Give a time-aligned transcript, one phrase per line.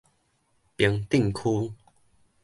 [0.77, 1.75] 平鎮區